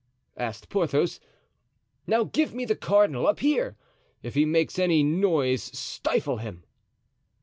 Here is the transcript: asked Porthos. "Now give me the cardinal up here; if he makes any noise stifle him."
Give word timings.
asked 0.35 0.67
Porthos. 0.67 1.19
"Now 2.07 2.23
give 2.23 2.55
me 2.55 2.65
the 2.65 2.75
cardinal 2.75 3.27
up 3.27 3.39
here; 3.39 3.75
if 4.23 4.33
he 4.33 4.45
makes 4.45 4.79
any 4.79 5.03
noise 5.03 5.61
stifle 5.61 6.37
him." 6.37 6.63